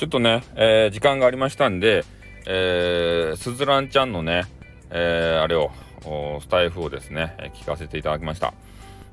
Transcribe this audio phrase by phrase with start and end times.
[0.00, 2.06] ちょっとね、えー、時間がありましたんで、
[2.46, 4.46] えー、すずらんちゃんのね、
[4.88, 5.70] えー、あれを、
[6.40, 8.54] スタイフをですね、聞かせていただきました。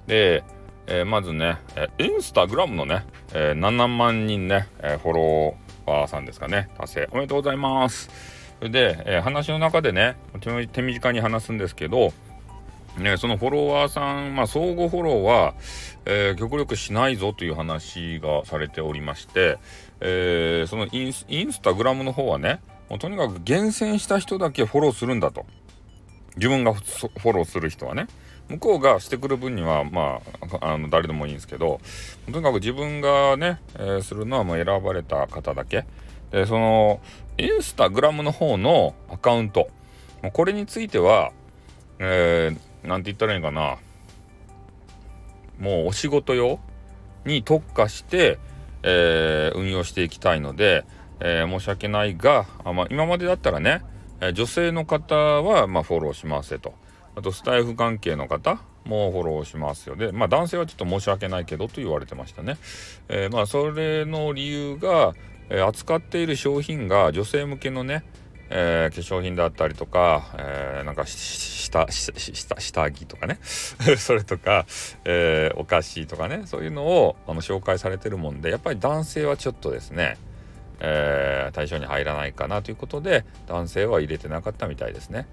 [0.08, 0.46] で、
[0.86, 7.10] えー、まずね、えインスタグラムのね、えー、7万人ね、えー、フォロワーさんですかね、達成。
[7.12, 8.10] おめでとうございます。
[8.60, 10.16] それで、え話の中でね、
[10.72, 12.14] 手短に話すんですけど、
[12.98, 15.54] ね、そのフォロワーさん、まあ、相互フォローは、
[16.06, 19.58] えー、極力しないぞという話がされておりまして、
[20.00, 21.14] えー、そのイン
[21.52, 25.46] スタグラムの方はね、もうとにかく厳選した人だけフォローするんだと。
[26.36, 28.08] 自分がフォローする人はね。
[28.50, 30.22] 向こうがしてくる分には、ま
[30.62, 31.82] あ、あの誰でもいいんですけど、
[32.32, 35.86] とにかく自分がね、えー、するのはもう選ばれた方だけ。
[36.32, 37.02] で、その、
[37.38, 39.70] インスタグラムの方のアカウント、
[40.34, 41.32] これについては、
[42.00, 43.78] えー、なんて言ったらいいかな。
[45.60, 46.60] もうお仕事用
[47.26, 48.38] に特化して、
[48.90, 50.86] えー、運用していきたいので、
[51.20, 53.84] えー、申し訳ないが、あまあ、今までだったらね、
[54.22, 56.74] え女性の方は、まあ、フォローしますと。
[57.16, 59.96] あと、スタイフ関係の方もフォローしますよ。
[59.96, 62.58] で、まあ、男性はちょっと申し訳ないけどと言われてましたね。
[63.10, 65.14] えー、まあ、それの理由が、
[65.50, 68.04] え扱っている商品が女性向けのね、
[68.50, 72.22] えー、化粧品だったりとか、えー、なんか下下
[72.60, 73.40] 下着とかね。
[73.98, 74.66] それとか、
[75.06, 76.44] えー、お菓子とかね。
[76.46, 80.18] そういうのをあの紹介されてるもんでやっぱり男性はちょっとですね、
[80.80, 85.28] えー、対象に入らないかなということで男性は入れてなかったみたいですね。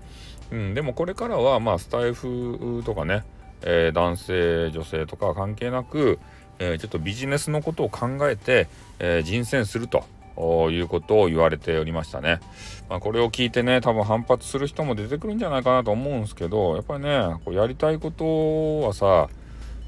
[0.51, 3.25] うん、でもこれからはまあスタイフとかね、
[3.63, 6.19] えー、男性女性とか関係なく、
[6.59, 8.69] えー、ちょっとビジネスのことを考えて、
[8.99, 10.05] えー、人選すると。
[10.37, 12.41] いうことを言われておりましたね。
[12.89, 19.29] まあ、これを聞いてね多分反発する人も出てくるんじゃないかなと思うんですけどやっぱりねこうやりたいことはさ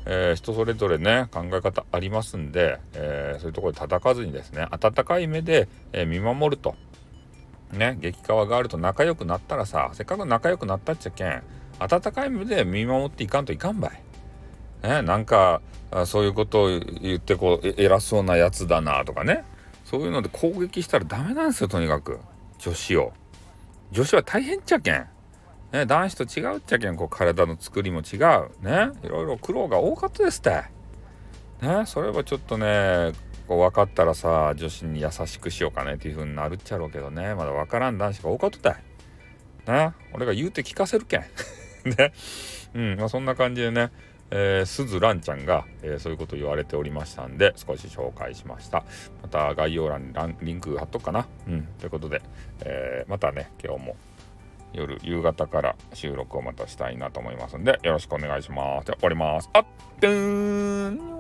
[0.09, 6.77] えー、人それぞれね考え方ありますんで、えー、そういうところで叩かずにですね温かい目で、えー、見守ると
[7.73, 11.43] ね激川があると仲良くなったらさせっかく仲良くなったっちゃけん
[11.81, 14.03] 温かい目で見守っていかんといかんばい。
[14.83, 15.61] ね、なんか
[16.07, 16.69] そういうことを
[17.01, 19.45] 言ってこう偉そうなやつだなとかね
[19.87, 22.19] そういうので攻撃したらダメなんですよとにかく。
[22.59, 23.13] 女子を。
[23.93, 25.07] 女子は大変っちゃけん。
[25.73, 26.97] ね、男子と違うっちゃけん。
[26.97, 28.51] こう体の作りも違う。
[28.63, 30.65] ねいろいろ苦労が多かったですって。
[31.63, 33.13] ねそれはちょっとね
[33.47, 37.37] こう分かったらさ女子に優しくしようかねっていう風になるっちゃろうけどね。
[37.37, 38.77] まだ分からん男子が多かった
[39.73, 41.21] ね俺が言うて聞かせるけん。
[41.97, 42.13] ね。
[42.75, 43.93] うんまあそんな感じでね。
[44.31, 48.85] え、すずらんちゃんが、えー、そういうこと言われておりましたんで少し紹介しました
[49.23, 52.23] また概要欄にリンク貼っとくかなうんということで、
[52.65, 53.97] えー、またね今日も
[54.73, 58.87] 夜夕方から収録をまたしたいなと思いますんでよろしくお願いします。
[58.87, 59.49] じゃ終わります。
[59.53, 61.16] あっ、ーん